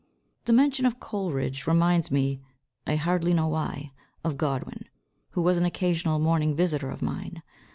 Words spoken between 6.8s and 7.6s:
of mine.